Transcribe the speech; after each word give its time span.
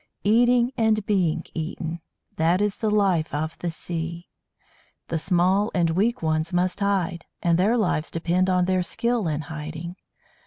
Eating 0.23 0.73
and 0.77 1.05
being 1.05 1.43
eaten 1.53 2.01
that 2.37 2.59
is 2.59 2.77
the 2.77 2.89
life 2.89 3.31
of 3.35 3.55
the 3.59 3.69
sea. 3.69 4.27
The 5.09 5.19
small 5.19 5.69
and 5.75 5.91
weak 5.91 6.23
ones 6.23 6.51
must 6.51 6.79
hide, 6.79 7.25
and 7.43 7.55
their 7.55 7.77
lives 7.77 8.09
depend 8.09 8.49
on 8.49 8.65
their 8.65 8.81
skill 8.81 9.27
in 9.27 9.41
hiding. 9.41 9.95